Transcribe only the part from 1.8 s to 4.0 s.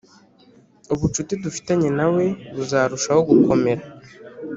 na we buzarushaho gukomera